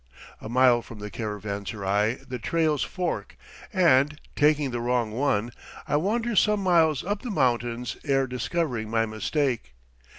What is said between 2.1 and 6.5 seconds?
the trails fork, and, taking the wrong one, I wander